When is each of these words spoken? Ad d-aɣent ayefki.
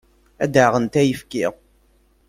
Ad 0.43 0.49
d-aɣent 0.53 0.99
ayefki. 1.01 1.45